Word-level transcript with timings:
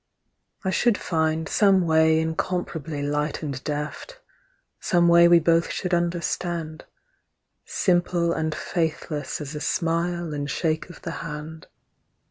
I 0.65 0.71
should 0.71 0.97
find 0.97 1.47
Some 1.47 1.85
way 1.85 2.19
incomparably 2.19 3.03
light 3.03 3.43
and 3.43 3.63
deft, 3.63 4.19
Some 4.79 5.07
way 5.07 5.27
we 5.27 5.37
both 5.37 5.69
should 5.69 5.93
understand, 5.93 6.85
Simple 7.65 8.33
and 8.33 8.55
faithless 8.55 9.39
as 9.41 9.53
a 9.53 9.61
smile 9.61 10.33
and 10.33 10.49
shake 10.49 10.89
of 10.89 11.03
the 11.03 11.11
hand. 11.21 11.67